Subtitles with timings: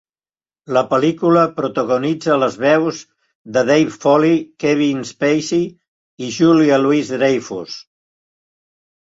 [0.75, 3.01] La pel·lícula protagonitza les veus
[3.59, 5.69] de Dave Foley, Kevin Spacey
[6.27, 7.79] i Julia Louis-Dreyfus.